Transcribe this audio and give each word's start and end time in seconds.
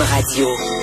Cube 0.00 0.08
Radio. 0.08 0.80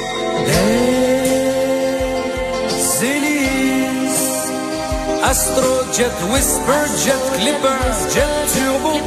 Astrojet, 5.23 6.09
Whisperjet, 6.31 7.17
Clippers, 7.35 8.13
Jet 8.13 8.53
Turbo. 8.53 8.97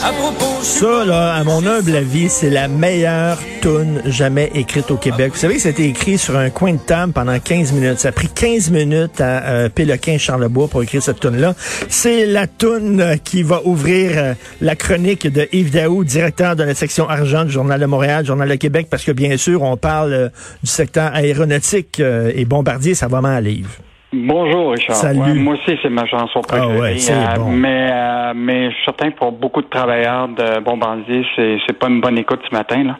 À 0.00 0.12
propos, 0.12 0.62
Ça, 0.62 1.04
là, 1.04 1.34
à 1.34 1.42
mon 1.42 1.66
humble 1.66 1.96
avis, 1.96 2.28
c'est 2.28 2.50
la 2.50 2.68
meilleure 2.68 3.38
tune 3.60 4.00
jamais 4.06 4.50
écrite 4.54 4.90
au 4.92 4.96
Québec. 4.96 5.32
Vous 5.32 5.38
savez 5.38 5.56
que 5.56 5.60
c'était 5.62 5.88
écrit 5.88 6.18
sur 6.18 6.36
un 6.36 6.50
coin 6.50 6.74
de 6.74 6.78
table 6.78 7.12
pendant 7.12 7.38
15 7.38 7.72
minutes. 7.72 7.98
Ça 7.98 8.10
a 8.10 8.12
pris 8.12 8.28
15 8.28 8.70
minutes 8.70 9.20
à 9.20 9.44
euh, 9.44 9.68
Péloquin 9.68 10.16
Charlebois 10.16 10.68
pour 10.68 10.82
écrire 10.84 11.02
cette 11.02 11.18
tune 11.18 11.36
là 11.36 11.54
C'est 11.88 12.26
la 12.26 12.46
tune 12.46 13.16
qui 13.24 13.42
va 13.42 13.60
ouvrir 13.64 14.12
euh, 14.14 14.34
la 14.60 14.76
chronique 14.76 15.26
de 15.26 15.48
Yves 15.52 15.72
Daou, 15.72 16.04
directeur 16.04 16.54
de 16.54 16.62
la 16.62 16.74
section 16.76 17.08
argent 17.08 17.44
du 17.44 17.50
Journal 17.50 17.80
de 17.80 17.86
Montréal, 17.86 18.24
Journal 18.24 18.48
de 18.48 18.54
Québec, 18.54 18.86
parce 18.88 19.02
que 19.02 19.12
bien 19.12 19.36
sûr, 19.36 19.62
on 19.62 19.76
parle 19.76 20.12
euh, 20.12 20.28
du 20.62 20.70
secteur 20.70 21.12
aéronautique 21.12 21.98
euh, 21.98 22.30
et 22.34 22.44
bombardier, 22.44 22.94
ça 22.94 23.08
va 23.08 23.20
mal, 23.20 23.48
Yves. 23.48 23.78
Bonjour 24.10 24.72
Richard. 24.72 24.96
Salut. 24.96 25.20
Ouais, 25.20 25.34
moi 25.34 25.54
aussi 25.54 25.78
c'est 25.82 25.90
ma 25.90 26.06
chanson 26.06 26.40
préférée. 26.40 26.74
Ah 26.76 26.80
ouais, 26.80 26.96
c'est 26.98 27.12
Euh, 27.12 27.36
bon. 27.36 27.50
Mais 27.50 27.90
euh, 27.92 28.32
mais 28.34 28.70
je 28.70 28.74
suis 28.76 28.84
certain 28.86 29.10
que 29.10 29.16
pour 29.18 29.32
beaucoup 29.32 29.60
de 29.60 29.66
travailleurs 29.68 30.28
de 30.28 30.60
Bombardier, 30.60 31.26
c'est 31.36 31.58
c'est 31.66 31.78
pas 31.78 31.88
une 31.88 32.00
bonne 32.00 32.16
écoute 32.16 32.40
ce 32.48 32.54
matin 32.54 32.84
là. 32.84 32.96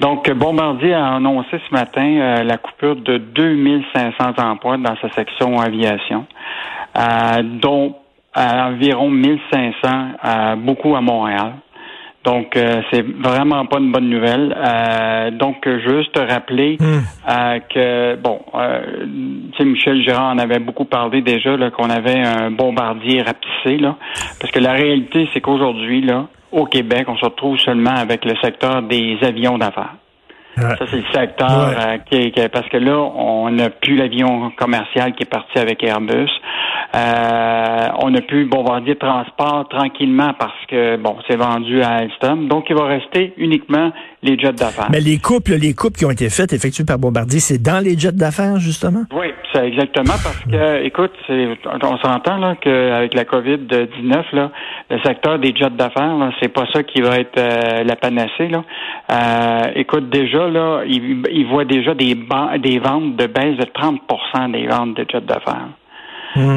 Donc 0.00 0.28
Bombardier 0.32 0.94
a 0.94 1.14
annoncé 1.14 1.60
ce 1.68 1.72
matin 1.74 2.02
euh, 2.04 2.42
la 2.42 2.56
coupure 2.58 2.96
de 2.96 3.18
2500 3.18 4.12
emplois 4.42 4.76
dans 4.76 4.96
sa 5.00 5.08
section 5.12 5.60
aviation, 5.60 6.26
euh, 6.98 7.42
dont 7.44 7.94
euh, 8.36 8.40
environ 8.40 9.08
1500 9.08 9.88
euh, 10.24 10.56
beaucoup 10.56 10.96
à 10.96 11.00
Montréal. 11.00 11.52
Donc, 12.24 12.54
euh, 12.56 12.82
c'est 12.90 13.02
vraiment 13.02 13.64
pas 13.64 13.78
une 13.78 13.92
bonne 13.92 14.10
nouvelle. 14.10 14.54
Euh, 14.56 15.30
donc, 15.30 15.66
juste 15.66 16.18
rappeler 16.18 16.76
euh, 16.82 17.58
que, 17.60 18.16
bon, 18.16 18.40
euh, 18.54 19.06
tu 19.56 19.64
Michel 19.64 20.02
Girard 20.02 20.34
en 20.34 20.38
avait 20.38 20.58
beaucoup 20.58 20.84
parlé 20.84 21.22
déjà, 21.22 21.56
là, 21.56 21.70
qu'on 21.70 21.88
avait 21.88 22.20
un 22.20 22.50
bombardier 22.50 23.22
rapetissé, 23.22 23.78
là. 23.78 23.96
Parce 24.38 24.52
que 24.52 24.58
la 24.58 24.72
réalité, 24.72 25.28
c'est 25.32 25.40
qu'aujourd'hui, 25.40 26.02
là, 26.02 26.26
au 26.52 26.66
Québec, 26.66 27.04
on 27.08 27.16
se 27.16 27.24
retrouve 27.24 27.58
seulement 27.58 27.94
avec 27.94 28.24
le 28.24 28.34
secteur 28.42 28.82
des 28.82 29.16
avions 29.22 29.56
d'affaires. 29.56 29.94
Ouais. 30.56 30.76
Ça, 30.78 30.84
c'est 30.90 30.96
le 30.96 31.04
secteur 31.14 31.68
Ouais. 31.68 31.74
euh, 31.78 31.98
qui, 32.08 32.16
est- 32.16 32.30
qui 32.32 32.48
parce 32.48 32.68
que 32.68 32.76
là, 32.76 32.98
on 32.98 33.50
n'a 33.50 33.70
plus 33.70 33.96
l'avion 33.96 34.50
commercial 34.58 35.14
qui 35.14 35.22
est 35.22 35.30
parti 35.30 35.58
avec 35.58 35.82
Airbus. 35.84 36.28
Euh, 36.94 37.86
on 38.02 38.10
n'a 38.10 38.20
plus 38.20 38.46
Bombardier 38.46 38.96
Transport 38.96 39.68
tranquillement 39.68 40.32
parce 40.38 40.52
que 40.68 40.96
bon, 40.96 41.16
c'est 41.28 41.36
vendu 41.36 41.82
à 41.82 41.90
Alstom. 41.98 42.48
Donc, 42.48 42.66
il 42.68 42.76
va 42.76 42.86
rester 42.86 43.32
uniquement 43.36 43.92
les 44.22 44.38
jets 44.38 44.52
d'affaires. 44.52 44.88
Mais 44.90 45.00
les 45.00 45.18
coupes, 45.18 45.48
là, 45.48 45.56
les 45.56 45.72
coupes 45.72 45.96
qui 45.96 46.04
ont 46.04 46.10
été 46.10 46.28
faites, 46.28 46.52
effectuées 46.52 46.84
par 46.84 46.98
Bombardier, 46.98 47.38
c'est 47.40 47.58
dans 47.62 47.82
les 47.82 47.96
jets 47.96 48.12
d'affaires, 48.12 48.58
justement? 48.58 49.04
Oui, 49.12 49.28
c'est 49.52 49.66
exactement 49.66 50.14
parce 50.22 50.44
que, 50.50 50.82
écoute, 50.84 51.12
on 51.28 51.96
s'entend 51.98 52.38
là 52.38 52.54
qu'avec 52.60 53.14
la 53.14 53.24
COVID-19, 53.24 54.22
là, 54.32 54.50
le 54.90 54.98
secteur 55.00 55.38
des 55.38 55.54
jets 55.54 55.70
d'affaires, 55.70 56.16
là, 56.16 56.30
c'est 56.40 56.48
pas 56.48 56.66
ça 56.72 56.82
qui 56.82 57.00
va 57.00 57.16
être 57.18 57.38
euh, 57.38 57.84
la 57.84 57.96
panacée. 57.96 58.48
Là. 58.48 58.62
Euh, 59.12 59.72
écoute, 59.74 60.08
déjà, 60.10 60.48
là, 60.48 60.82
il, 60.86 61.22
il 61.32 61.46
voit 61.46 61.64
déjà 61.64 61.94
des, 61.94 62.14
ban- 62.14 62.58
des 62.58 62.78
ventes 62.78 63.16
de 63.16 63.26
baisse 63.26 63.56
de 63.56 63.64
30% 63.64 64.52
des 64.52 64.66
ventes 64.66 64.94
de 64.96 65.06
jets 65.10 65.20
d'affaires. 65.20 65.68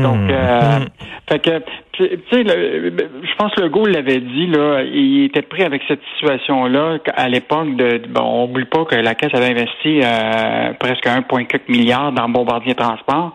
Donc, 0.04 0.30
euh, 0.30 0.80
fait 1.28 1.40
que, 1.40 1.64
je 2.00 3.36
pense 3.38 3.54
que 3.54 3.62
le 3.62 3.68
Legault 3.68 3.86
l'avait 3.86 4.20
dit, 4.20 4.48
là, 4.48 4.82
il 4.84 5.26
était 5.26 5.44
pris 5.44 5.64
avec 5.64 5.84
cette 5.88 6.02
situation-là 6.14 6.98
à 7.16 7.30
l'époque 7.30 7.76
de, 7.76 8.02
bon, 8.10 8.22
on 8.22 8.44
oublie 8.46 8.66
pas 8.66 8.86
que 8.86 8.96
la 8.96 9.14
Caisse 9.14 9.34
avait 9.34 9.52
investi 9.52 10.02
euh, 10.04 10.74
presque 10.80 11.06
1,4 11.06 11.62
milliard 11.70 12.12
dans 12.12 12.30
Bombardier 12.30 12.74
Transport. 12.74 13.34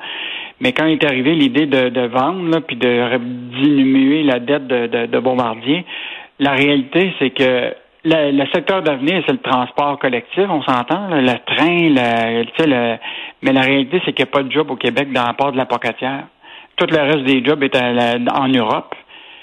Mais 0.60 0.72
quand 0.72 0.86
est 0.86 1.04
arrivé 1.04 1.34
l'idée 1.34 1.66
de, 1.66 2.06
vendre, 2.06 2.50
là, 2.50 2.60
puis 2.60 2.74
de 2.74 3.16
diminuer 3.62 4.24
la 4.24 4.40
dette 4.40 4.66
de, 4.66 5.18
Bombardier, 5.20 5.84
la 6.40 6.52
réalité, 6.52 7.12
c'est 7.20 7.30
que 7.30 7.72
le, 8.04 8.44
secteur 8.52 8.82
d'avenir, 8.82 9.22
c'est 9.26 9.32
le 9.32 9.38
transport 9.38 10.00
collectif, 10.00 10.46
on 10.48 10.62
s'entend, 10.62 11.10
le 11.10 11.38
train, 11.46 11.88
le, 11.90 12.66
le, 12.66 12.96
mais 13.42 13.52
la 13.52 13.60
réalité, 13.60 14.00
c'est 14.04 14.12
qu'il 14.12 14.24
n'y 14.24 14.30
a 14.30 14.32
pas 14.32 14.42
de 14.42 14.50
job 14.50 14.68
au 14.70 14.76
Québec 14.76 15.12
dans 15.12 15.24
la 15.24 15.34
part 15.34 15.52
de 15.52 15.56
la 15.56 15.66
pocatière. 15.66 16.24
Tout 16.78 16.86
le 16.90 16.98
reste 16.98 17.24
des 17.24 17.44
jobs 17.44 17.62
est 17.62 17.76
à 17.76 17.92
la- 17.92 18.16
en 18.34 18.48
Europe. 18.48 18.94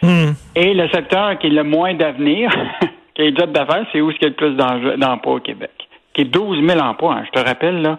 Hmm. 0.01 0.31
Et 0.55 0.73
le 0.73 0.87
secteur 0.89 1.37
qui 1.39 1.47
est 1.47 1.51
le 1.51 1.63
moins 1.63 1.93
d'avenir, 1.93 2.49
qui 3.15 3.21
est 3.21 3.31
les 3.31 3.35
jobs 3.35 3.51
d'affaires, 3.51 3.85
c'est 3.91 4.01
où 4.01 4.09
il 4.11 4.17
y 4.21 4.25
a 4.25 4.29
le 4.29 4.33
plus 4.35 4.55
d'emplois 4.97 5.35
au 5.35 5.39
Québec. 5.39 5.71
Qui 6.13 6.21
est 6.21 6.25
12 6.25 6.65
000 6.65 6.79
emplois. 6.79 7.15
hein. 7.15 7.23
Je 7.25 7.31
te 7.41 7.45
rappelle, 7.45 7.81
là, 7.81 7.97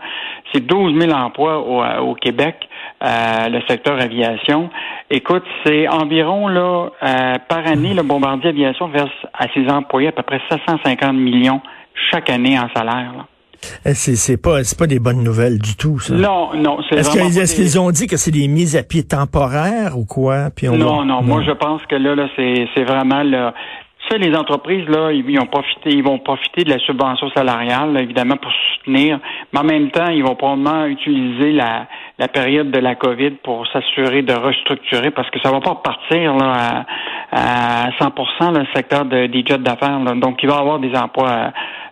c'est 0.53 0.65
12 0.67 0.99
000 0.99 1.13
emplois 1.13 1.59
au, 1.59 1.83
euh, 1.83 1.99
au 1.99 2.15
Québec, 2.15 2.67
euh, 3.05 3.49
le 3.51 3.61
secteur 3.69 4.01
aviation. 4.01 4.71
Écoute, 5.11 5.45
c'est 5.67 5.87
environ, 5.87 6.49
là, 6.49 6.87
euh, 7.03 7.35
par 7.47 7.67
année, 7.67 7.93
le 7.93 8.03
Bombardier 8.03 8.49
Aviation 8.49 8.89
verse 8.89 9.11
à 9.35 9.49
ses 9.53 9.69
employés 9.69 10.09
à 10.09 10.13
peu 10.13 10.23
près 10.23 10.41
750 10.51 11.15
millions 11.15 11.61
chaque 12.11 12.31
année 12.31 12.59
en 12.59 12.69
salaire. 12.75 13.13
là. 13.19 13.27
Eh, 13.85 13.95
C'est, 13.95 14.17
c'est 14.17 14.37
pas, 14.37 14.63
c'est 14.65 14.79
pas 14.79 14.87
des 14.87 14.99
bonnes 14.99 15.23
nouvelles 15.23 15.59
du 15.59 15.77
tout, 15.77 15.99
ça. 15.99 16.15
Non, 16.15 16.55
non, 16.55 16.79
c'est 16.89 16.97
Est-ce, 16.97 17.11
qu'ils, 17.57 17.65
des- 17.73 17.79
ont 17.79 17.91
dit 17.91 18.07
que 18.07 18.17
c'est 18.17 18.31
des 18.31 18.49
mises 18.49 18.77
à 18.77 18.83
pied 18.83 19.03
temporaires 19.03 19.97
ou 19.99 20.05
quoi? 20.05 20.51
Puis 20.55 20.69
on 20.69 20.77
Non, 20.77 20.99
va- 20.99 21.05
non, 21.05 21.23
moi 21.23 21.43
je 21.47 21.53
pense 21.53 21.83
que 21.87 21.97
là, 21.97 22.15
là 22.15 22.29
c'est, 22.37 22.69
c'est 22.75 22.85
vraiment 22.85 23.23
là. 23.23 23.55
Tu 24.09 24.13
sais, 24.13 24.19
les 24.31 24.37
entreprises, 24.37 24.87
là, 24.89 25.11
ils, 25.11 25.29
ils 25.29 25.41
ont 25.41 25.47
profité, 25.47 25.91
ils 25.91 26.05
vont 26.05 26.21
profiter 26.21 26.63
de 26.63 26.71
la 26.71 26.79
subvention 26.79 27.29
salariale, 27.31 27.93
là, 27.93 28.03
évidemment, 28.03 28.37
pour 28.37 28.53
soutenir, 28.79 29.19
mais 29.53 29.59
en 29.59 29.65
même 29.65 29.91
temps, 29.91 30.07
ils 30.11 30.23
vont 30.23 30.37
probablement 30.37 30.85
utiliser 30.87 31.51
la, 31.51 31.89
la 32.17 32.29
période 32.29 32.71
de 32.71 32.79
la 32.79 32.95
COVID 32.95 33.33
pour 33.43 33.67
s'assurer 33.73 34.23
de 34.23 34.33
restructurer 34.33 35.11
parce 35.11 35.29
que 35.31 35.41
ça 35.43 35.51
va 35.51 35.59
pas 35.59 35.71
repartir 35.71 36.37
là, 36.37 36.85
à, 37.33 37.87
à 37.87 37.91
100 37.99 38.53
le 38.53 38.65
secteur 38.77 39.07
de- 39.07 39.27
des 39.27 39.45
jets 39.45 39.59
d'affaires. 39.59 39.99
là. 39.99 40.15
Donc, 40.15 40.39
il 40.41 40.49
va 40.49 40.55
y 40.55 40.59
avoir 40.61 40.79
des 40.79 40.95
emplois 40.95 41.51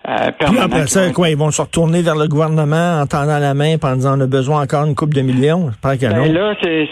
euh, 0.09 0.31
Puis 0.39 0.59
après 0.59 0.87
ça, 0.87 1.11
quoi, 1.13 1.31
ils 1.31 1.37
vont 1.37 1.51
se 1.51 1.63
retourner 1.63 2.03
vers 2.03 2.17
le 2.17 2.29
gouvernement 2.29 3.01
en 3.01 3.07
tendant 3.07 3.39
la 3.39 3.55
main 3.55 3.77
en 3.83 3.97
disant 3.97 4.19
on 4.19 4.21
a 4.21 4.27
besoin 4.27 4.63
encore 4.63 4.85
une 4.85 4.95
coupe 4.95 5.15
de 5.15 5.23
millions. 5.23 5.71
Ben 5.83 5.97
là, 6.33 6.55
c'est, 6.63 6.89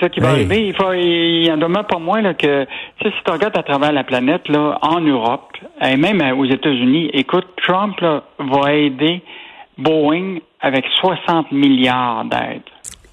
ça 0.00 0.08
qui 0.08 0.20
va 0.20 0.28
Hey. 0.30 0.34
arriver. 0.36 0.66
Il 0.68 0.74
faut, 0.74 0.92
il 0.94 1.44
y 1.44 1.52
en 1.52 1.58
demeure 1.58 1.86
pas 1.86 1.98
moins 1.98 2.22
là, 2.22 2.32
que, 2.34 2.66
si 3.02 3.08
tu 3.24 3.30
regardes 3.30 3.58
à 3.58 3.62
travers 3.62 3.92
la 3.92 4.04
planète, 4.04 4.48
là, 4.48 4.78
en 4.82 5.00
Europe, 5.00 5.52
et 5.82 5.96
même 5.96 6.20
euh, 6.22 6.34
aux 6.34 6.46
États-Unis, 6.46 7.10
écoute, 7.12 7.46
Trump 7.66 8.00
là, 8.00 8.22
va 8.38 8.72
aider 8.72 9.22
Boeing 9.78 10.38
avec 10.60 10.84
60 11.00 11.52
milliards 11.52 12.24
d'aides. 12.24 12.62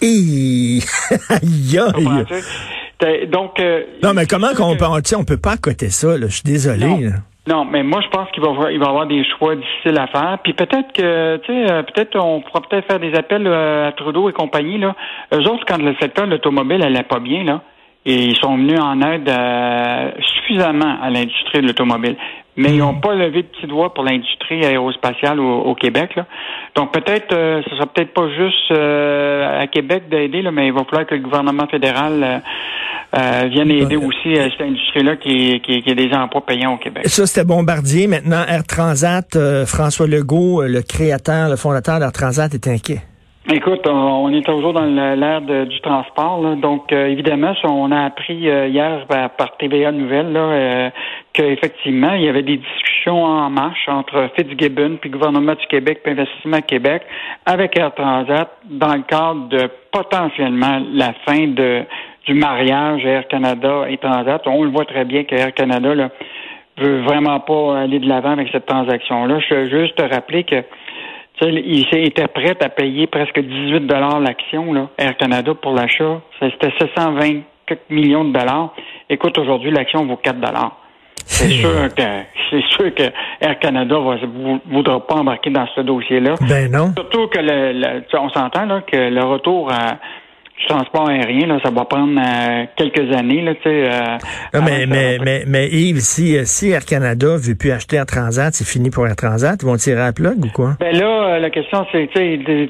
Donc, 3.31 3.59
euh, 3.59 3.83
Non, 4.03 4.13
mais 4.13 4.25
comment 4.27 4.53
qu'on 4.55 4.75
peut, 4.75 4.85
on 5.17 5.23
peut 5.23 5.37
pas 5.37 5.53
accoter 5.53 5.89
ça, 5.89 6.17
là. 6.17 6.27
Je 6.27 6.33
suis 6.35 6.43
désolé. 6.43 7.09
Non. 7.47 7.65
mais 7.65 7.83
moi 7.83 8.01
je 8.01 8.07
pense 8.09 8.29
qu'il 8.31 8.43
va 8.43 8.49
avoir- 8.49 8.71
il 8.71 8.79
va 8.79 8.87
avoir 8.87 9.07
des 9.07 9.23
choix 9.25 9.55
difficiles 9.55 9.97
à 9.97 10.07
faire. 10.07 10.37
Puis 10.43 10.53
peut-être 10.53 10.93
que 10.93 11.37
tu 11.37 11.51
sais, 11.53 11.71
euh, 11.71 11.83
peut-être 11.83 12.15
on 12.19 12.41
pourra 12.41 12.61
peut-être 12.61 12.87
faire 12.87 12.99
des 12.99 13.15
appels 13.15 13.47
euh, 13.47 13.87
à 13.87 13.91
Trudeau 13.93 14.29
et 14.29 14.33
compagnie 14.33 14.77
là. 14.77 14.95
Eux 15.33 15.47
autres, 15.49 15.65
quand 15.67 15.81
le 15.81 15.95
secteur 15.99 16.25
de 16.25 16.31
l'automobile 16.31 16.83
allait 16.83 17.03
pas 17.03 17.19
bien 17.19 17.43
là, 17.43 17.61
et 18.05 18.15
ils 18.15 18.37
sont 18.37 18.57
venus 18.57 18.79
en 18.79 19.01
aide 19.01 19.29
euh, 19.29 20.11
suffisamment 20.35 20.97
à 21.01 21.09
l'industrie 21.09 21.61
de 21.61 21.67
l'automobile. 21.67 22.15
Mais 22.57 22.71
ils 22.71 22.79
n'ont 22.79 22.99
pas 22.99 23.15
levé 23.15 23.43
de 23.43 23.47
petit 23.47 23.65
doigt 23.67 23.93
pour 23.93 24.03
l'industrie 24.03 24.65
aérospatiale 24.65 25.39
au, 25.39 25.61
au 25.61 25.73
Québec. 25.75 26.15
Là. 26.15 26.25
Donc 26.75 26.91
peut-être, 26.91 27.31
euh, 27.33 27.61
ce 27.63 27.75
sera 27.75 27.85
peut-être 27.85 28.13
pas 28.13 28.27
juste 28.29 28.71
euh, 28.71 29.61
à 29.61 29.67
Québec 29.67 30.09
d'aider, 30.09 30.41
là, 30.41 30.51
mais 30.51 30.67
il 30.67 30.73
va 30.73 30.83
falloir 30.83 31.05
que 31.07 31.15
le 31.15 31.21
gouvernement 31.21 31.67
fédéral 31.67 32.41
euh, 33.13 33.19
euh, 33.21 33.47
vienne 33.47 33.71
aider 33.71 33.97
aussi 33.97 34.35
euh, 34.35 34.49
cette 34.51 34.67
industrie-là 34.67 35.15
qui, 35.17 35.59
qui, 35.61 35.81
qui 35.81 35.91
a 35.91 35.95
des 35.95 36.11
emplois 36.13 36.45
payants 36.45 36.73
au 36.73 36.77
Québec. 36.77 37.07
Ça, 37.07 37.25
c'était 37.25 37.45
Bombardier. 37.45 38.07
Maintenant, 38.07 38.43
Air 38.47 38.63
Transat, 38.63 39.35
euh, 39.35 39.65
François 39.65 40.07
Legault, 40.07 40.61
euh, 40.61 40.67
le 40.67 40.81
créateur, 40.81 41.49
le 41.49 41.55
fondateur 41.55 41.99
d'Air 41.99 42.11
Transat, 42.11 42.53
est 42.53 42.67
inquiet. 42.67 43.01
Écoute, 43.49 43.87
on, 43.87 44.31
est 44.31 44.45
toujours 44.45 44.71
dans 44.71 44.85
l'ère 44.85 45.41
du 45.41 45.81
transport. 45.81 46.41
là. 46.43 46.55
Donc, 46.55 46.93
euh, 46.93 47.07
évidemment, 47.07 47.53
on 47.63 47.91
a 47.91 48.03
appris 48.05 48.47
euh, 48.47 48.67
hier 48.67 49.07
par, 49.07 49.31
par 49.31 49.57
TVA 49.57 49.91
Nouvelle 49.91 50.31
là, 50.31 50.39
euh, 50.39 50.89
qu'effectivement, 51.33 52.13
il 52.13 52.21
y 52.21 52.29
avait 52.29 52.43
des 52.43 52.57
discussions 52.57 53.23
en 53.23 53.49
marche 53.49 53.89
entre 53.89 54.29
Fitzgibbon, 54.35 54.97
puis 55.01 55.09
le 55.09 55.17
gouvernement 55.17 55.55
du 55.55 55.65
Québec, 55.67 56.01
puis 56.03 56.13
Investissement 56.13 56.61
Québec, 56.61 57.01
avec 57.47 57.77
Air 57.79 57.95
Transat, 57.95 58.47
dans 58.65 58.93
le 58.93 59.01
cadre 59.01 59.49
de 59.49 59.69
potentiellement 59.91 60.79
la 60.93 61.13
fin 61.25 61.47
de 61.47 61.83
du 62.27 62.33
mariage 62.33 63.05
Air 63.05 63.27
Canada 63.27 63.85
et 63.89 63.97
Transat. 63.97 64.41
On 64.45 64.63
le 64.63 64.71
voit 64.71 64.85
très 64.85 65.05
bien 65.05 65.23
que 65.23 65.35
Air 65.35 65.53
Canada 65.53 65.95
là, 65.95 66.09
veut 66.77 67.01
vraiment 67.01 67.39
pas 67.39 67.79
aller 67.79 67.99
de 67.99 68.07
l'avant 68.07 68.31
avec 68.31 68.49
cette 68.51 68.65
transaction-là. 68.65 69.39
Je 69.49 69.55
veux 69.55 69.69
juste 69.69 69.95
te 69.95 70.03
rappeler 70.03 70.43
que 70.43 70.63
il 71.43 71.87
était 71.91 72.27
prêt 72.27 72.55
à 72.61 72.69
payer 72.69 73.07
presque 73.07 73.39
18 73.39 73.87
dollars 73.87 74.19
l'action, 74.19 74.73
là, 74.73 74.89
Air 74.99 75.17
Canada, 75.17 75.53
pour 75.55 75.73
l'achat. 75.73 76.21
C'était 76.39 76.71
720 76.79 77.41
quelques 77.65 77.89
millions 77.89 78.25
de 78.25 78.31
dollars. 78.31 78.75
Écoute, 79.09 79.37
aujourd'hui, 79.39 79.71
l'action 79.71 80.05
vaut 80.05 80.17
4 80.17 80.39
dollars. 80.39 80.77
C'est 81.25 81.49
sûr 81.49 81.93
que 81.95 82.03
c'est 82.49 82.63
sûr 82.69 82.93
que 82.93 83.03
Air 83.39 83.57
Canada 83.59 83.95
ne 83.95 84.59
voudra 84.71 85.05
pas 85.05 85.15
embarquer 85.15 85.49
dans 85.49 85.67
ce 85.75 85.81
dossier-là. 85.81 86.35
Ben 86.41 86.69
non. 86.69 86.91
Surtout 86.97 87.27
que 87.27 87.39
le, 87.39 88.03
on 88.13 88.29
s'entend 88.29 88.65
là 88.65 88.81
que 88.81 88.97
le 88.97 89.23
retour 89.23 89.71
à 89.71 89.97
transport 90.67 91.09
aérien, 91.09 91.47
là, 91.47 91.59
ça 91.63 91.69
va 91.69 91.85
prendre 91.85 92.19
euh, 92.19 92.65
quelques 92.75 93.13
années. 93.15 93.41
Là, 93.41 93.53
euh, 93.65 94.17
mais, 94.53 94.85
mais, 94.85 95.17
mais, 95.19 95.43
mais, 95.47 95.67
Yves, 95.69 95.99
si, 95.99 96.37
euh, 96.37 96.43
si 96.45 96.69
Air 96.69 96.85
Canada 96.85 97.35
veut 97.37 97.55
plus 97.55 97.71
acheter 97.71 97.97
Air 97.97 98.05
Transat, 98.05 98.53
c'est 98.53 98.67
fini 98.67 98.89
pour 98.89 99.07
Air 99.07 99.15
Transat, 99.15 99.61
ils 99.61 99.65
vont 99.65 99.75
tirer 99.75 100.01
à 100.01 100.13
plug 100.13 100.45
ou 100.45 100.49
quoi? 100.53 100.75
Ben 100.79 100.95
là, 100.95 101.39
la 101.39 101.49
question, 101.49 101.85
c'est 101.91 102.09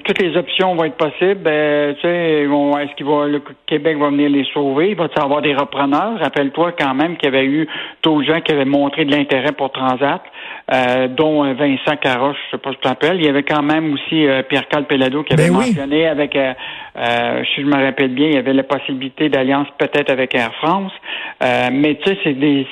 toutes 0.03 0.21
les 0.21 0.35
options 0.35 0.75
vont 0.75 0.85
être 0.85 0.97
possibles. 0.97 1.41
Ben, 1.43 1.95
est-ce 1.95 2.95
qu'il 2.95 3.05
va 3.05 3.27
le 3.27 3.41
Québec 3.67 3.97
va 3.97 4.09
venir 4.09 4.29
les 4.29 4.45
sauver? 4.53 4.91
Il 4.91 4.95
va 4.95 5.05
y 5.15 5.19
avoir 5.19 5.41
des 5.41 5.53
repreneurs? 5.53 6.19
Rappelle-toi 6.19 6.73
quand 6.77 6.93
même 6.93 7.17
qu'il 7.17 7.31
y 7.31 7.35
avait 7.35 7.45
eu 7.45 7.67
tous 8.01 8.21
les 8.21 8.27
gens 8.27 8.41
qui 8.41 8.51
avaient 8.51 8.65
montré 8.65 9.05
de 9.05 9.11
l'intérêt 9.11 9.51
pour 9.51 9.71
Transat. 9.71 10.21
Euh, 10.71 11.07
dont 11.09 11.43
Vincent 11.53 11.97
Caroche, 11.99 12.37
je 12.45 12.51
sais 12.51 12.61
pas 12.61 12.69
si 12.69 12.77
tu 12.77 12.83
t'appelles. 12.83 13.17
Il 13.17 13.25
y 13.25 13.29
avait 13.29 13.43
quand 13.43 13.61
même 13.61 13.93
aussi 13.93 14.25
Pierre-Carl 14.47 14.85
Pelado 14.85 15.23
qui 15.23 15.33
avait 15.33 15.49
ben 15.49 15.53
mentionné 15.53 16.07
avec, 16.07 16.31
si 16.31 17.61
je 17.61 17.65
me 17.65 17.83
rappelle 17.83 18.13
bien, 18.13 18.27
il 18.27 18.35
y 18.35 18.37
avait 18.37 18.53
la 18.53 18.63
possibilité 18.63 19.27
d'alliance 19.27 19.67
peut-être 19.77 20.09
avec 20.09 20.33
Air 20.33 20.53
France. 20.61 20.93
Euh, 21.43 21.69
mais 21.71 21.95
tu 21.95 22.09
sais, 22.09 22.17
c'est 22.23 22.33
des. 22.33 22.67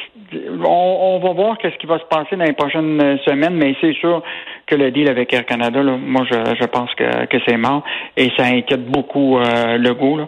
On, 0.63 1.19
va 1.23 1.31
voir 1.33 1.57
qu'est-ce 1.57 1.75
qui 1.77 1.87
va 1.87 1.97
se 1.97 2.03
passer 2.03 2.35
dans 2.35 2.45
les 2.45 2.53
prochaines 2.53 3.17
semaines, 3.25 3.55
mais 3.55 3.75
c'est 3.81 3.93
sûr 3.93 4.21
que 4.67 4.75
le 4.75 4.91
deal 4.91 5.09
avec 5.09 5.33
Air 5.33 5.43
Canada, 5.43 5.81
là, 5.81 5.97
moi, 5.97 6.23
je, 6.29 6.35
je 6.59 6.65
pense 6.65 6.93
que, 6.93 7.25
que 7.25 7.37
c'est 7.47 7.57
mort 7.57 7.83
et 8.15 8.29
ça 8.37 8.45
inquiète 8.45 8.85
beaucoup 8.85 9.39
euh, 9.39 9.77
le 9.79 9.93
goût. 9.95 10.19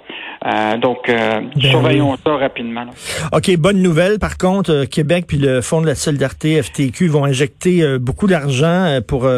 Euh, 0.43 0.77
donc, 0.77 1.07
euh, 1.07 1.41
ben 1.55 1.61
surveillons 1.61 2.15
ça 2.25 2.35
rapidement. 2.35 2.85
OK, 3.31 3.55
bonne 3.57 3.81
nouvelle. 3.81 4.17
Par 4.17 4.37
contre, 4.39 4.71
euh, 4.71 4.85
Québec 4.85 5.25
puis 5.27 5.37
le 5.37 5.61
Fonds 5.61 5.81
de 5.81 5.85
la 5.85 5.93
solidarité 5.93 6.61
FTQ 6.61 7.07
vont 7.09 7.25
injecter 7.25 7.83
beaucoup 7.99 8.25
d'argent 8.27 8.99
pour 9.07 9.29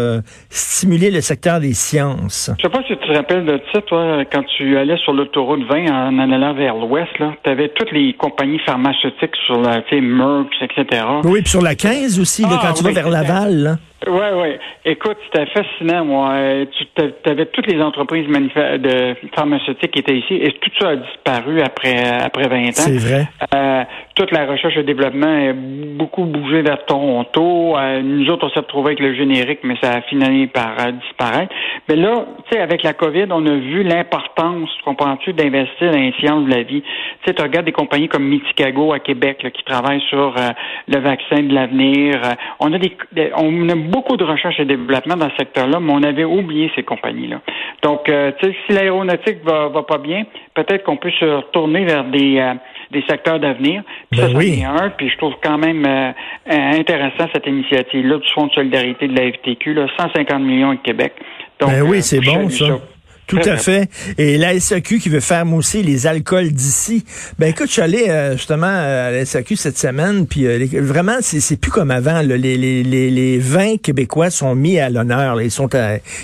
stimuler 0.50 1.12
le 1.12 1.22
secteur 1.22 1.60
des 1.60 1.74
sciences. 1.74 2.52
Je 2.58 2.64
sais 2.64 2.70
pas 2.70 2.82
si 2.88 2.96
tu 2.98 3.08
te 3.08 3.14
rappelles 3.14 3.46
de 3.46 3.60
ça, 3.74 3.82
toi, 3.82 4.24
quand 4.32 4.44
tu 4.58 4.78
allais 4.78 4.98
sur 4.98 5.14
l'autoroute 5.14 5.64
20 5.68 5.90
en, 5.90 6.20
en 6.20 6.32
allant 6.32 6.54
vers 6.54 6.76
l'ouest, 6.76 7.20
là, 7.20 7.34
tu 7.44 7.50
avais 7.50 7.70
toutes 7.70 7.92
les 7.92 8.14
compagnies 8.14 8.60
pharmaceutiques 8.60 9.36
sur 9.46 9.62
la, 9.62 9.82
tu 9.82 9.96
sais, 9.96 10.02
Merck, 10.02 10.48
etc. 10.62 11.04
Oui, 11.24 11.42
puis 11.42 11.50
sur 11.50 11.62
la 11.62 11.76
15 11.76 12.20
aussi, 12.20 12.44
là, 12.44 12.50
ah, 12.54 12.60
quand 12.62 12.74
tu 12.74 12.84
vas 12.84 12.92
vers 12.92 13.10
Laval. 13.10 13.56
Là. 13.56 13.76
Oui, 14.08 14.26
oui. 14.36 14.50
Écoute, 14.86 15.18
c'était 15.26 15.46
fascinant, 15.48 16.06
moi. 16.06 16.36
Tu 16.78 17.30
avais 17.30 17.46
toutes 17.48 17.68
les 17.68 17.82
entreprises 17.82 18.28
de 18.28 19.16
pharmaceutiques 19.34 19.92
qui 19.92 20.00
étaient 20.00 20.18
ici 20.18 20.34
et 20.36 20.52
tout 20.52 20.72
ça 20.80 20.93
a 20.94 20.96
disparu 20.98 21.62
après 21.62 22.04
après 22.22 22.48
20 22.48 22.68
ans. 22.68 22.72
C'est 22.76 22.98
vrai. 22.98 23.28
Euh, 23.54 23.84
toute 24.16 24.32
la 24.32 24.46
recherche 24.46 24.78
et 24.78 24.84
développement 24.84 25.50
a 25.50 25.54
beaucoup 25.54 26.26
bougé 26.26 26.62
vers 26.62 26.86
Toronto. 26.86 27.76
Euh, 27.78 28.02
nous 28.02 28.30
autres, 28.30 28.46
on 28.46 28.50
s'est 28.50 28.60
retrouvés 28.60 28.92
avec 28.92 29.00
le 29.00 29.16
générique, 29.16 29.60
mais 29.64 29.76
ça 29.82 29.92
a 29.92 30.02
fini 30.02 30.48
par 30.48 30.76
euh, 30.80 30.92
disparaître. 30.92 31.54
Mais 31.90 31.96
là, 31.96 32.26
tu 32.50 32.56
sais, 32.56 32.62
avec 32.62 32.84
la 32.84 32.94
COVID, 32.94 33.26
on 33.32 33.46
a 33.46 33.56
vu 33.56 33.84
l'importance, 33.84 34.70
comprends-tu, 34.86 35.34
d'investir 35.34 35.92
dans 35.92 35.98
les 35.98 36.14
sciences 36.20 36.46
de 36.46 36.52
la 36.52 36.62
vie. 36.62 36.82
Tu 36.82 36.90
sais, 37.26 37.34
tu 37.34 37.42
regardes 37.42 37.66
des 37.66 37.72
compagnies 37.72 38.08
comme 38.08 38.26
Miticago 38.26 38.94
à 38.94 39.00
Québec 39.00 39.48
qui 39.52 39.64
travaillent 39.64 40.04
sur 40.10 40.36
euh, 40.38 40.50
le 40.88 41.00
vaccin 41.00 41.42
de 41.42 41.54
l'avenir. 41.54 42.22
on 42.60 42.72
a 42.72 42.78
des, 42.78 42.96
on 43.36 43.70
a 43.70 43.76
beaucoup 43.76 44.18
de 44.18 44.24
recherche 44.24 44.60
et 44.60 44.66
développement 44.66 45.16
dans 45.16 45.30
ce 45.32 45.38
secteur-là, 45.38 45.80
mais 45.80 45.92
on 45.92 46.04
avait 46.04 46.24
oublié 46.24 46.72
ces 46.76 46.84
compagnies-là. 46.84 47.42
Donc, 47.82 48.04
tu 48.06 48.12
sais, 48.12 48.56
si 48.68 48.74
l'aéronautique 48.74 49.44
va, 49.44 49.70
va 49.70 49.84
pas 49.84 49.98
bien, 49.98 50.24
peut-être 50.54 50.84
qu'on 50.84 50.98
peut 50.98 51.12
se 51.12 51.26
retourner 51.26 51.86
vers 51.86 52.04
des 52.06 52.54
des 52.94 53.04
secteurs 53.10 53.40
d'avenir. 53.40 53.84
Puis 54.12 54.22
ben 54.22 54.32
ça, 54.32 54.38
oui. 54.38 54.64
un. 54.64 54.90
Puis 54.92 55.10
je 55.10 55.18
trouve 55.18 55.34
quand 55.44 55.58
même 55.58 55.86
euh, 55.86 56.12
intéressant 56.46 57.28
cette 57.34 57.46
initiative-là 57.46 58.18
du 58.18 58.28
Fonds 58.34 58.48
de 58.48 58.54
solidarité 58.54 59.08
de 59.08 59.16
la 59.16 59.32
FTQ, 59.32 59.74
là, 59.74 59.88
150 59.98 60.42
millions 60.42 60.74
de 60.74 60.80
Québec. 60.80 61.14
Donc, 61.60 61.72
ben 61.72 61.82
oui, 61.82 61.98
euh, 61.98 62.02
c'est 62.02 62.22
bon 62.22 62.50
ça. 62.50 62.80
Tout 63.26 63.40
à 63.46 63.56
fait. 63.56 63.90
Et 64.18 64.38
la 64.38 64.60
SAQ 64.60 65.00
qui 65.00 65.08
veut 65.10 65.22
faire 65.22 65.46
mousser 65.46 65.82
les 65.82 66.08
alcools 66.08 66.52
d'ici. 66.52 67.06
Ben 67.40 67.48
écoute, 67.48 67.68
je 67.68 67.74
suis 67.74 67.82
allé 67.82 68.10
euh, 68.10 68.34
justement 68.34 68.68
à 68.68 69.12
la 69.12 69.26
SAQ 69.26 69.56
cette 69.56 69.78
semaine, 69.78 70.28
puis 70.28 70.46
vraiment, 70.78 71.16
c'est 71.22 71.60
plus 71.60 71.72
comme 71.72 71.90
avant. 71.90 72.22
Les, 72.22 72.38
les, 72.38 72.58
les, 72.84 73.10
les, 73.10 73.40
vins 73.40 73.78
québécois 73.78 74.30
sont 74.30 74.56
mis 74.56 74.78
à 74.78 74.90
l'honneur. 74.90 75.42
Ils 75.42 75.52
sont 75.52 75.70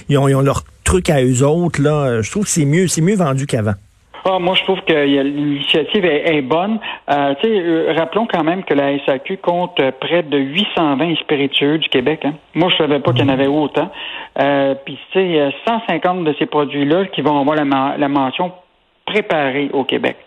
ils, 0.09 0.17
ont, 0.17 0.27
ils 0.27 0.35
ont 0.35 0.41
leur 0.41 0.65
truc 0.83 1.09
à 1.09 1.23
eux 1.23 1.43
autres. 1.43 1.81
Là. 1.81 2.21
Je 2.21 2.29
trouve 2.29 2.43
que 2.43 2.49
c'est 2.49 2.65
mieux, 2.65 2.87
c'est 2.87 3.01
mieux 3.01 3.15
vendu 3.15 3.45
qu'avant. 3.45 3.75
Ah, 4.25 4.39
moi, 4.39 4.55
je 4.55 4.63
trouve 4.63 4.81
que 4.81 4.93
l'initiative 4.93 6.05
est, 6.05 6.41
bonne. 6.41 6.79
Euh, 7.09 7.33
euh, 7.43 7.93
rappelons 7.97 8.27
quand 8.27 8.43
même 8.43 8.63
que 8.63 8.73
la 8.73 8.97
SAQ 9.05 9.37
compte 9.37 9.81
près 9.99 10.23
de 10.23 10.37
820 10.37 11.15
spiritueux 11.17 11.77
du 11.77 11.89
Québec. 11.89 12.21
Hein. 12.25 12.33
Moi, 12.53 12.69
je 12.69 12.77
savais 12.77 12.99
pas 12.99 13.11
qu'il 13.11 13.25
y 13.25 13.29
en 13.29 13.33
avait 13.33 13.47
autant. 13.47 13.89
Euh, 14.41 14.75
Puis, 14.85 14.97
tu 15.11 15.19
sais, 15.19 15.51
150 15.67 16.23
de 16.23 16.35
ces 16.37 16.45
produits-là 16.45 17.05
qui 17.05 17.21
vont 17.21 17.39
avoir 17.39 17.55
la, 17.55 17.97
la 17.97 18.07
mention 18.07 18.51
préparés 19.09 19.69
au 19.73 19.83
Québec. 19.83 20.17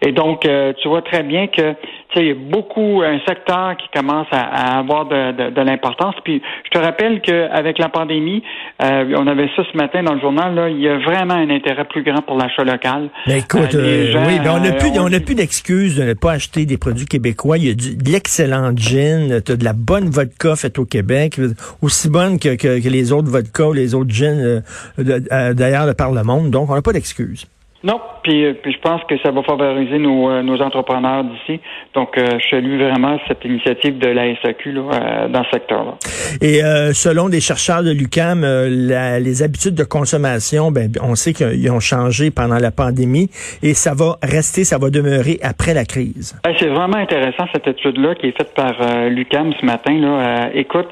Et 0.00 0.12
donc, 0.12 0.46
euh, 0.46 0.72
tu 0.80 0.88
vois 0.88 1.02
très 1.02 1.22
bien 1.22 1.48
que 1.48 1.74
il 2.16 2.26
y 2.26 2.30
a 2.30 2.34
beaucoup 2.34 3.02
un 3.04 3.20
secteur 3.28 3.76
qui 3.76 3.86
commence 3.94 4.26
à, 4.32 4.78
avoir 4.78 5.06
de, 5.06 5.50
de, 5.50 5.60
l'importance. 5.60 6.16
Puis 6.24 6.42
je 6.64 6.70
te 6.70 6.84
rappelle 6.84 7.20
qu'avec 7.20 7.78
la 7.78 7.88
pandémie, 7.88 8.42
euh, 8.82 9.14
on 9.16 9.26
avait 9.28 9.48
ça 9.54 9.62
ce 9.70 9.76
matin 9.76 10.02
dans 10.02 10.14
le 10.14 10.20
journal, 10.20 10.52
là, 10.52 10.68
il 10.68 10.80
y 10.80 10.88
a 10.88 10.98
vraiment 10.98 11.34
un 11.34 11.48
intérêt 11.48 11.84
plus 11.84 12.02
grand 12.02 12.20
pour 12.22 12.36
l'achat 12.36 12.64
local. 12.64 13.10
Mais 13.28 13.38
écoute, 13.38 13.72
euh, 13.74 14.14
oui, 14.26 14.40
mais 14.42 14.48
on 14.48 14.58
n'a 14.58 14.72
plus, 14.72 14.90
on 14.98 15.24
plus 15.24 15.36
d'excuses 15.36 15.96
de 15.96 16.02
ne 16.02 16.14
pas 16.14 16.32
acheter 16.32 16.66
des 16.66 16.76
produits 16.76 17.06
québécois. 17.06 17.56
Il 17.56 17.68
y 17.68 17.70
a 17.70 17.74
du, 17.74 17.96
de 17.96 18.10
l'excellent 18.10 18.72
gin, 18.74 19.40
tu 19.44 19.52
as 19.52 19.56
de 19.56 19.64
la 19.64 19.74
bonne 19.74 20.08
vodka 20.08 20.56
faite 20.56 20.80
au 20.80 20.86
Québec, 20.86 21.38
aussi 21.82 22.10
bonne 22.10 22.40
que, 22.40 22.56
que, 22.56 22.88
les 22.88 23.12
autres 23.12 23.30
vodkas 23.30 23.68
ou 23.68 23.74
les 23.74 23.94
autres 23.94 24.10
gins 24.10 24.60
d'ailleurs 24.98 25.94
par 25.96 26.10
le 26.10 26.24
monde. 26.24 26.50
Donc, 26.50 26.68
on 26.68 26.74
n'a 26.74 26.82
pas 26.82 26.92
d'excuses. 26.92 27.46
Non, 27.84 28.00
puis, 28.24 28.44
euh, 28.44 28.54
puis 28.60 28.72
je 28.72 28.78
pense 28.80 29.00
que 29.04 29.16
ça 29.18 29.30
va 29.30 29.42
favoriser 29.44 29.98
nos, 29.98 30.28
euh, 30.28 30.42
nos 30.42 30.60
entrepreneurs 30.60 31.22
d'ici. 31.22 31.60
Donc, 31.94 32.18
euh, 32.18 32.38
je 32.40 32.48
salue 32.50 32.76
vraiment 32.76 33.18
cette 33.28 33.44
initiative 33.44 33.98
de 33.98 34.08
la 34.08 34.34
SAQ 34.42 34.72
là, 34.72 35.28
dans 35.28 35.44
ce 35.44 35.50
secteur-là. 35.50 35.94
Et 36.40 36.60
selon 36.92 37.28
des 37.28 37.40
chercheurs 37.40 37.82
de 37.82 37.90
l'UCAM, 37.90 38.44
les 38.44 39.42
habitudes 39.42 39.74
de 39.74 39.84
consommation, 39.84 40.72
ben, 40.72 40.90
on 41.02 41.14
sait 41.14 41.32
qu'ils 41.32 41.70
ont 41.70 41.80
changé 41.80 42.30
pendant 42.30 42.58
la 42.58 42.70
pandémie 42.70 43.30
et 43.62 43.74
ça 43.74 43.94
va 43.94 44.16
rester, 44.22 44.64
ça 44.64 44.78
va 44.78 44.90
demeurer 44.90 45.38
après 45.42 45.74
la 45.74 45.84
crise. 45.84 46.38
C'est 46.58 46.68
vraiment 46.68 46.96
intéressant 46.96 47.44
cette 47.52 47.66
étude-là 47.66 48.14
qui 48.16 48.28
est 48.28 48.36
faite 48.36 48.54
par 48.54 48.74
l'UCAM 49.08 49.52
ce 49.60 49.64
matin. 49.64 49.94
Là. 49.98 50.50
écoute, 50.54 50.88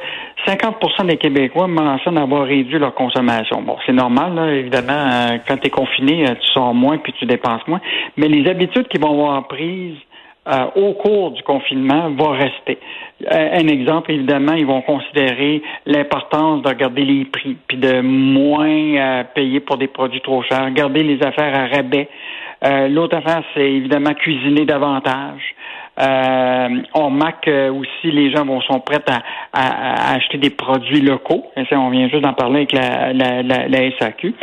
50% 0.46 1.06
des 1.06 1.16
Québécois 1.16 1.66
mentionnent 1.66 2.18
avoir 2.18 2.44
réduit 2.44 2.78
leur 2.78 2.94
consommation. 2.94 3.62
Bon, 3.62 3.76
c'est 3.86 3.92
normal, 3.92 4.34
là, 4.34 4.52
évidemment, 4.52 5.38
quand 5.46 5.56
tu 5.56 5.68
es 5.68 5.70
confiné, 5.70 6.24
tu 6.40 6.46
sors 6.52 6.74
moins 6.74 6.98
puis 6.98 7.12
tu 7.18 7.26
dépenses 7.26 7.66
moins. 7.66 7.80
Mais 8.16 8.28
les 8.28 8.48
habitudes 8.48 8.88
qui 8.88 8.98
vont 8.98 9.12
avoir 9.12 9.48
prises 9.48 9.96
euh, 10.48 10.66
au 10.76 10.92
cours 10.92 11.32
du 11.32 11.42
confinement 11.42 12.08
vont 12.10 12.30
rester. 12.30 12.78
Euh, 13.32 13.60
un 13.60 13.66
exemple, 13.66 14.12
évidemment, 14.12 14.52
ils 14.52 14.66
vont 14.66 14.80
considérer 14.80 15.60
l'importance 15.86 16.62
de 16.62 16.68
regarder 16.68 17.02
les 17.04 17.24
prix, 17.24 17.56
puis 17.66 17.76
de 17.76 18.00
moins 18.00 18.68
euh, 18.68 19.24
payer 19.34 19.58
pour 19.58 19.76
des 19.76 19.88
produits 19.88 20.20
trop 20.20 20.44
chers, 20.44 20.66
regarder 20.66 21.02
les 21.02 21.20
affaires 21.20 21.52
à 21.52 21.66
rabais. 21.66 22.08
L'autre 22.88 23.16
affaire, 23.16 23.42
c'est 23.54 23.70
évidemment 23.70 24.14
cuisiner 24.14 24.64
davantage. 24.64 25.42
Euh, 25.98 26.68
on 26.94 27.06
remarque 27.06 27.48
aussi 27.48 28.10
les 28.10 28.30
gens 28.30 28.44
vont 28.44 28.60
sont 28.60 28.80
prêts 28.80 29.02
à, 29.52 30.14
acheter 30.14 30.38
des 30.38 30.50
produits 30.50 31.00
locaux. 31.00 31.44
on 31.72 31.90
vient 31.90 32.08
juste 32.08 32.22
d'en 32.22 32.34
parler 32.34 32.56
avec 32.56 32.72
la, 32.72 33.12
la, 33.12 33.42
la, 33.42 33.90
SAQ. 33.98 34.34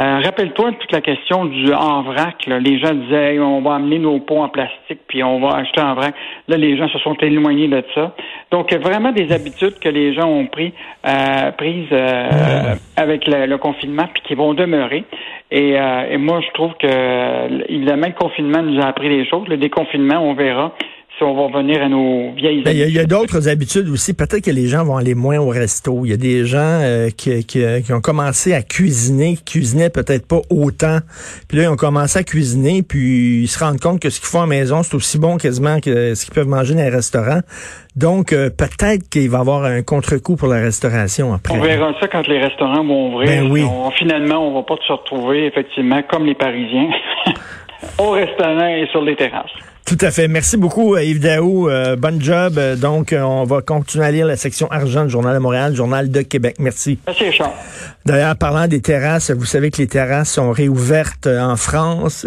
Euh, 0.00 0.20
rappelle-toi 0.24 0.72
toute 0.72 0.92
la 0.92 1.00
question 1.00 1.44
du 1.44 1.72
en 1.72 2.02
vrac. 2.02 2.46
Les 2.46 2.78
gens 2.78 2.92
disaient 2.94 3.38
on 3.38 3.60
va 3.62 3.76
amener 3.76 3.98
nos 3.98 4.18
pots 4.18 4.42
en 4.42 4.48
plastique 4.48 5.00
puis 5.06 5.22
on 5.22 5.40
va 5.40 5.56
acheter 5.56 5.80
en 5.80 5.94
vrac. 5.94 6.14
Là, 6.48 6.56
les 6.56 6.76
gens 6.76 6.88
se 6.88 6.98
sont 6.98 7.14
éloignés 7.14 7.68
de 7.68 7.82
ça. 7.94 8.14
Donc, 8.50 8.72
vraiment 8.74 9.12
des 9.12 9.32
habitudes 9.32 9.78
que 9.78 9.88
les 9.88 10.14
gens 10.14 10.28
ont 10.28 10.46
pris 10.46 10.72
euh, 11.06 11.50
prises 11.52 11.86
euh, 11.92 12.74
avec 12.96 13.26
le, 13.26 13.56
confinement 13.56 14.04
puis 14.12 14.22
qui 14.22 14.34
vont 14.34 14.54
demeurer. 14.54 15.04
Et, 15.50 15.76
et 16.10 16.16
moi, 16.16 16.40
je 16.40 16.52
trouve 16.52 16.74
que 16.74 17.70
évidemment, 17.70 18.08
le 18.08 18.12
confinement 18.12 18.62
nous 18.62 18.80
a 18.80 18.86
appris 18.86 19.08
des 19.08 19.24
choses. 19.26 19.46
Le 19.48 19.56
déconfinement, 19.56 20.18
on 20.18 20.34
verra 20.34 20.72
si 21.16 21.24
on 21.24 21.34
va 21.34 21.42
revenir 21.44 21.82
à 21.82 21.88
nos 21.88 22.32
vieilles 22.32 22.62
ben, 22.62 22.76
Il 22.76 22.92
y 22.92 22.98
a, 22.98 23.06
d'autres 23.06 23.48
habitudes 23.48 23.88
aussi. 23.88 24.12
Peut-être 24.12 24.44
que 24.44 24.50
les 24.50 24.66
gens 24.66 24.84
vont 24.84 24.96
aller 24.96 25.14
moins 25.14 25.38
au 25.38 25.48
resto. 25.48 26.04
Il 26.04 26.10
y 26.10 26.14
a 26.14 26.18
des 26.18 26.44
gens 26.44 26.58
euh, 26.60 27.08
qui, 27.08 27.44
qui, 27.46 27.64
qui, 27.82 27.92
ont 27.92 28.02
commencé 28.02 28.52
à 28.52 28.62
cuisiner, 28.62 29.36
qui 29.36 29.44
cuisinaient 29.44 29.88
peut-être 29.88 30.28
pas 30.28 30.40
autant. 30.50 30.98
Puis 31.48 31.56
là, 31.56 31.64
ils 31.64 31.68
ont 31.68 31.76
commencé 31.76 32.18
à 32.18 32.22
cuisiner, 32.22 32.82
puis 32.82 33.42
ils 33.42 33.48
se 33.48 33.58
rendent 33.58 33.80
compte 33.80 34.00
que 34.00 34.10
ce 34.10 34.20
qu'ils 34.20 34.28
font 34.28 34.40
à 34.40 34.42
la 34.42 34.48
maison, 34.48 34.82
c'est 34.82 34.94
aussi 34.94 35.18
bon 35.18 35.38
quasiment 35.38 35.80
que 35.80 36.14
ce 36.14 36.26
qu'ils 36.26 36.34
peuvent 36.34 36.48
manger 36.48 36.74
dans 36.74 36.82
les 36.82 36.90
restaurants. 36.90 37.40
Donc, 37.96 38.34
euh, 38.34 38.50
peut-être 38.50 39.08
qu'il 39.08 39.30
va 39.30 39.38
y 39.38 39.40
avoir 39.40 39.64
un 39.64 39.82
contre-coup 39.82 40.36
pour 40.36 40.48
la 40.48 40.60
restauration 40.60 41.32
après. 41.32 41.54
On 41.54 41.62
verra 41.62 41.94
ça 41.98 42.08
quand 42.08 42.28
les 42.28 42.38
restaurants 42.38 42.84
vont 42.84 43.14
ouvrir. 43.14 43.26
Ben 43.26 43.50
oui. 43.50 43.64
finalement, 43.96 44.46
on 44.46 44.54
va 44.54 44.62
pas 44.64 44.76
se 44.86 44.92
retrouver, 44.92 45.46
effectivement, 45.46 46.02
comme 46.02 46.26
les 46.26 46.34
Parisiens, 46.34 46.90
au 47.98 48.10
restaurant 48.10 48.68
et 48.68 48.86
sur 48.92 49.00
les 49.00 49.16
terrasses. 49.16 49.50
Tout 49.86 49.98
à 50.00 50.10
fait. 50.10 50.26
Merci 50.26 50.56
beaucoup, 50.56 50.96
Yves 50.96 51.20
Daou. 51.20 51.70
Euh, 51.70 51.94
bonne 51.94 52.20
job. 52.20 52.58
Donc, 52.80 53.14
on 53.16 53.44
va 53.44 53.62
continuer 53.62 54.04
à 54.04 54.10
lire 54.10 54.26
la 54.26 54.36
section 54.36 54.68
argent 54.68 55.04
du 55.04 55.10
Journal 55.10 55.32
de 55.32 55.38
Montréal, 55.38 55.76
Journal 55.76 56.10
de 56.10 56.22
Québec. 56.22 56.56
Merci. 56.58 56.98
Merci, 57.06 57.30
Charles. 57.30 57.52
D'ailleurs, 58.04 58.36
parlant 58.36 58.68
des 58.68 58.80
terrasses, 58.80 59.32
vous 59.32 59.44
savez 59.44 59.70
que 59.72 59.78
les 59.78 59.88
terrasses 59.88 60.30
sont 60.30 60.52
réouvertes 60.52 61.26
en 61.26 61.56
France. 61.56 62.26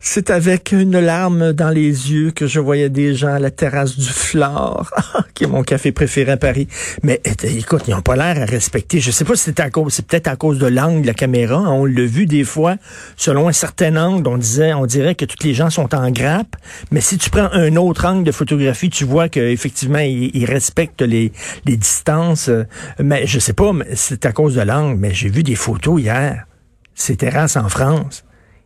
C'est 0.00 0.30
avec 0.30 0.70
une 0.70 0.98
larme 0.98 1.52
dans 1.52 1.70
les 1.70 2.12
yeux 2.12 2.30
que 2.30 2.46
je 2.46 2.60
voyais 2.60 2.88
des 2.88 3.14
gens 3.14 3.34
à 3.34 3.38
la 3.40 3.50
terrasse 3.50 3.96
du 3.96 4.08
Flore, 4.08 4.88
qui 5.34 5.44
est 5.44 5.48
mon 5.48 5.62
café 5.62 5.90
préféré 5.90 6.32
à 6.32 6.36
Paris. 6.36 6.68
Mais 7.02 7.20
écoute, 7.42 7.82
ils 7.88 7.94
n'ont 7.94 8.00
pas 8.00 8.14
l'air 8.14 8.40
à 8.40 8.44
respecter. 8.44 9.00
Je 9.00 9.10
sais 9.10 9.24
pas 9.24 9.34
si 9.34 9.42
c'est 9.44 9.60
à 9.60 9.70
cause, 9.70 9.92
c'est 9.92 10.06
peut-être 10.06 10.28
à 10.28 10.36
cause 10.36 10.58
de 10.58 10.66
l'angle 10.66 11.02
de 11.02 11.08
la 11.08 11.14
caméra. 11.14 11.62
On 11.62 11.84
l'a 11.84 12.06
vu 12.06 12.26
des 12.26 12.44
fois, 12.44 12.76
selon 13.16 13.48
un 13.48 13.52
certain 13.52 13.96
angle, 13.96 14.28
on 14.28 14.38
disait, 14.38 14.72
on 14.72 14.86
dirait 14.86 15.16
que 15.16 15.24
tous 15.24 15.44
les 15.44 15.54
gens 15.54 15.70
sont 15.70 15.96
en 15.96 16.10
grappe. 16.10 16.56
Mais 16.90 17.00
si 17.00 17.18
tu 17.18 17.30
prends 17.30 17.50
un 17.52 17.76
autre 17.76 18.06
angle 18.06 18.24
de 18.24 18.32
photographie, 18.32 18.88
tu 18.88 19.04
vois 19.04 19.28
qu'effectivement, 19.28 19.98
ils, 19.98 20.30
ils 20.34 20.46
respectent 20.46 21.02
les, 21.02 21.32
distances. 21.64 22.50
Mais 22.98 23.26
je 23.26 23.38
sais 23.38 23.52
pas, 23.52 23.72
c'est 23.94 24.24
à 24.24 24.32
cause 24.32 24.54
de 24.54 24.62
l'angle 24.62 25.12
j'ai 25.12 25.28
vu 25.28 25.42
des 25.42 25.54
photos 25.54 26.00
hier. 26.00 26.46
Ces 26.94 27.16
terrasses 27.16 27.56
en 27.56 27.68
France 27.68 28.24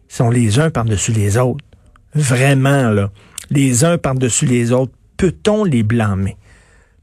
sont 0.08 0.30
les 0.30 0.58
uns 0.58 0.70
par-dessus 0.70 1.12
les 1.12 1.36
autres. 1.36 1.64
Vraiment, 2.14 2.90
là. 2.90 3.10
Les 3.50 3.84
uns 3.84 3.98
par-dessus 3.98 4.46
les 4.46 4.72
autres. 4.72 4.92
Peut-on 5.16 5.64
les 5.64 5.82
blâmer? 5.82 6.36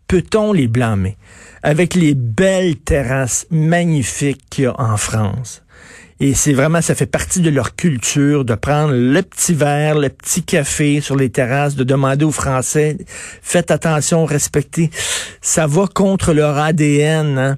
Peut-on 0.07 0.53
les 0.53 0.67
blâmer? 0.67 1.17
Avec 1.61 1.93
les 1.93 2.15
belles 2.15 2.77
terrasses 2.77 3.45
magnifiques 3.51 4.41
qu'il 4.49 4.63
y 4.65 4.67
a 4.67 4.79
en 4.79 4.97
France. 4.97 5.63
Et 6.21 6.33
c'est 6.33 6.53
vraiment, 6.53 6.81
ça 6.81 6.95
fait 6.95 7.05
partie 7.05 7.39
de 7.39 7.49
leur 7.49 7.77
culture 7.77 8.43
de 8.43 8.53
prendre 8.53 8.93
le 8.93 9.21
petit 9.21 9.53
verre, 9.53 9.97
le 9.97 10.09
petit 10.09 10.43
café 10.43 10.99
sur 10.99 11.15
les 11.15 11.29
terrasses, 11.29 11.75
de 11.75 11.85
demander 11.85 12.25
aux 12.25 12.31
Français, 12.31 12.97
faites 13.41 13.71
attention, 13.71 14.25
respectez. 14.25 14.89
Ça 15.41 15.65
va 15.65 15.87
contre 15.87 16.33
leur 16.33 16.57
ADN. 16.57 17.37
Hein? 17.37 17.57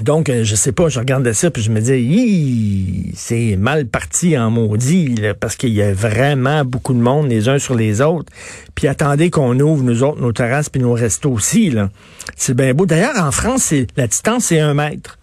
Donc, 0.00 0.28
euh, 0.28 0.44
je 0.44 0.54
sais 0.54 0.72
pas, 0.72 0.88
je 0.88 0.98
regardais 0.98 1.32
ça, 1.32 1.50
puis 1.50 1.62
je 1.62 1.70
me 1.70 1.80
disais, 1.80 3.12
c'est 3.14 3.56
mal 3.56 3.86
parti 3.86 4.36
en 4.36 4.50
maudit, 4.50 5.14
parce 5.38 5.56
qu'il 5.56 5.72
y 5.72 5.82
a 5.82 5.92
vraiment 5.92 6.64
beaucoup 6.64 6.94
de 6.94 6.98
monde 6.98 7.28
les 7.28 7.48
uns 7.48 7.58
sur 7.58 7.74
les 7.74 8.00
autres. 8.00 8.30
Puis 8.74 8.86
attendez 8.86 9.30
qu'on 9.30 9.58
ouvre, 9.60 9.82
nous 9.82 10.02
autres, 10.02 10.20
nos 10.20 10.32
terrasses, 10.32 10.68
puis 10.68 10.80
nos 10.80 10.94
restos 10.94 11.30
aussi. 11.30 11.70
là. 11.70 11.90
C'est 12.36 12.54
bien 12.54 12.74
beau. 12.74 12.84
D'ailleurs, 12.84 13.16
en 13.18 13.30
France, 13.32 13.72
la 13.96 14.06
distance, 14.06 14.46
c'est 14.46 14.60
un 14.60 14.74
mètre. 14.74 15.18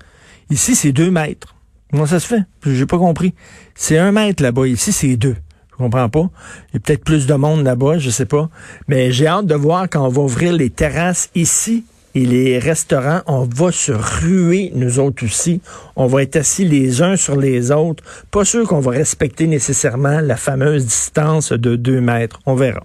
Ici, 0.50 0.76
c'est 0.76 0.92
deux 0.92 1.12
mètres. 1.12 1.56
Comment 1.92 2.06
ça 2.06 2.20
se 2.20 2.28
fait? 2.28 2.42
J'ai 2.66 2.86
pas 2.86 2.98
compris. 2.98 3.34
C'est 3.74 3.98
un 3.98 4.12
mètre 4.12 4.44
là-bas. 4.44 4.68
Ici, 4.68 4.92
c'est 4.92 5.18
deux. 5.18 5.36
Je 5.72 5.78
comprends 5.78 6.10
pas. 6.10 6.30
Il 6.70 6.76
y 6.76 6.78
a 6.78 6.80
peut-être 6.82 7.04
plus 7.04 7.26
de 7.26 7.34
monde 7.34 7.64
là-bas, 7.64 7.98
je 7.98 8.10
sais 8.10 8.26
pas. 8.26 8.50
Mais 8.88 9.12
j'ai 9.12 9.28
hâte 9.28 9.48
de 9.48 9.56
voir 9.56 9.88
quand 9.90 10.06
on 10.06 10.10
va 10.10 10.22
ouvrir 10.22 10.54
les 10.54 10.70
terrasses 10.70 11.30
ici 11.36 11.86
et 12.16 12.26
les 12.26 12.60
restaurants, 12.60 13.22
on 13.28 13.44
va 13.44 13.72
se 13.72 13.92
ruer, 13.92 14.72
nous 14.76 15.00
autres 15.00 15.26
aussi. 15.26 15.62
On 15.96 16.08
va 16.08 16.24
être 16.24 16.36
assis 16.36 16.66
les 16.66 17.02
uns 17.02 17.16
sur 17.16 17.38
les 17.38 17.72
autres. 17.72 18.04
Pas 18.30 18.46
sûr 18.46 18.68
qu'on 18.68 18.80
va 18.80 18.92
respecter 18.92 19.48
nécessairement 19.48 20.20
la 20.20 20.36
fameuse 20.36 20.86
distance 20.86 21.52
de 21.52 21.76
deux 21.76 22.02
mètres. 22.02 22.40
On 22.46 22.56
verra. 22.56 22.84